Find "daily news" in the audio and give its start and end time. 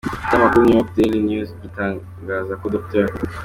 0.97-1.49